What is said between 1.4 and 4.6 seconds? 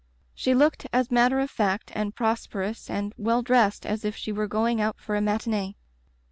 fact and prosperous and well dressed as if she were